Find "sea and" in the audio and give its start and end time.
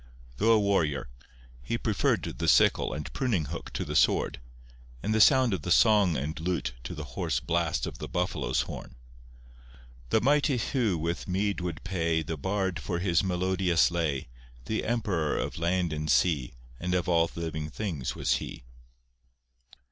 16.09-16.95